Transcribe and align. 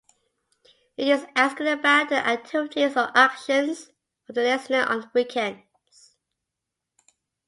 It 0.97 1.07
is 1.09 1.27
asking 1.35 1.67
about 1.67 2.09
the 2.09 2.15
activities 2.27 2.97
or 2.97 3.15
actions 3.15 3.91
of 4.27 4.33
the 4.33 4.41
listener 4.41 4.83
on 4.83 5.11
weekends. 5.13 6.15